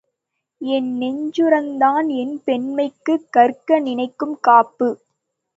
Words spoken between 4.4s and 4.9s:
காப்பு.